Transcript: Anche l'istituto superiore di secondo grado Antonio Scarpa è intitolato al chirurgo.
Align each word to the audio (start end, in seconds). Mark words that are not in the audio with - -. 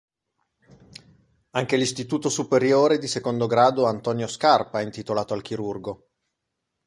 Anche 1.51 1.77
l'istituto 1.77 2.29
superiore 2.29 2.97
di 2.97 3.05
secondo 3.07 3.45
grado 3.45 3.85
Antonio 3.85 4.25
Scarpa 4.25 4.79
è 4.79 4.83
intitolato 4.83 5.35
al 5.35 5.43
chirurgo. 5.43 6.07